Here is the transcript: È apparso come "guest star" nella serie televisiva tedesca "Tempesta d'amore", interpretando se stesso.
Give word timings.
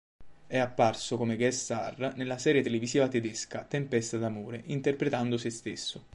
È 0.47 0.57
apparso 0.57 1.15
come 1.15 1.35
"guest 1.35 1.59
star" 1.59 2.13
nella 2.17 2.39
serie 2.39 2.63
televisiva 2.63 3.07
tedesca 3.07 3.65
"Tempesta 3.65 4.17
d'amore", 4.17 4.63
interpretando 4.65 5.37
se 5.37 5.51
stesso. 5.51 6.03